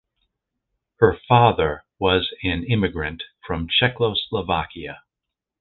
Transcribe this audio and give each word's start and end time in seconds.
Her 0.95 1.15
father 1.27 1.85
was 1.99 2.33
an 2.41 2.63
immigrant 2.63 3.21
from 3.45 3.67
Czechoslovakia. 3.69 5.03